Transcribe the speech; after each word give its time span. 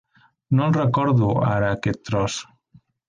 No 0.59 0.63
el 0.67 0.73
recordo, 0.77 1.29
ara, 1.49 1.69
aquest 1.77 2.03
tros. 2.11 2.39